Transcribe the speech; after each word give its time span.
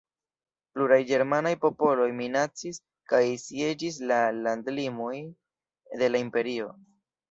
Pluraj 0.77 0.97
ĝermanaj 1.11 1.51
popoloj 1.65 2.09
minacis 2.23 2.81
kaj 3.13 3.23
sieĝis 3.45 4.03
la 4.15 4.21
landlimojn 4.43 5.33
de 6.05 6.15
la 6.15 6.29
Imperio. 6.31 6.79